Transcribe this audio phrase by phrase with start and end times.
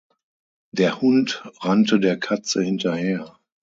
[0.71, 3.37] Der Hund rannte der Katze hinterher.